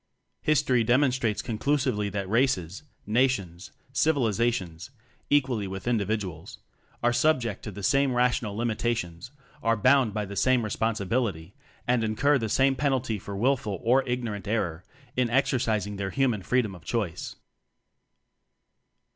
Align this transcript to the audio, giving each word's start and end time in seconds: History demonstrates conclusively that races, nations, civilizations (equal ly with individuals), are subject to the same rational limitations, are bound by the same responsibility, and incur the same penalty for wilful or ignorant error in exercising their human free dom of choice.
History 0.41 0.83
demonstrates 0.83 1.43
conclusively 1.43 2.09
that 2.09 2.27
races, 2.27 2.81
nations, 3.05 3.71
civilizations 3.93 4.89
(equal 5.29 5.57
ly 5.59 5.67
with 5.67 5.87
individuals), 5.87 6.57
are 7.03 7.13
subject 7.13 7.61
to 7.63 7.71
the 7.71 7.83
same 7.83 8.15
rational 8.15 8.57
limitations, 8.57 9.29
are 9.61 9.77
bound 9.77 10.11
by 10.11 10.25
the 10.25 10.35
same 10.35 10.63
responsibility, 10.65 11.53
and 11.87 12.03
incur 12.03 12.39
the 12.39 12.49
same 12.49 12.75
penalty 12.75 13.19
for 13.19 13.37
wilful 13.37 13.79
or 13.83 14.01
ignorant 14.07 14.47
error 14.47 14.83
in 15.15 15.29
exercising 15.29 15.97
their 15.97 16.09
human 16.09 16.41
free 16.41 16.63
dom 16.63 16.73
of 16.73 16.83
choice. 16.83 17.35